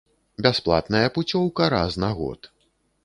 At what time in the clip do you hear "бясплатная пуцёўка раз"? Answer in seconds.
0.45-2.01